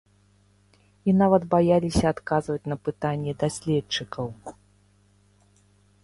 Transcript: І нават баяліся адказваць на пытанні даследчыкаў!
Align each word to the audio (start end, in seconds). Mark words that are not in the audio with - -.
І 1.11 1.13
нават 1.21 1.43
баяліся 1.53 2.05
адказваць 2.13 2.69
на 2.73 2.77
пытанні 2.87 3.35
даследчыкаў! 3.43 4.33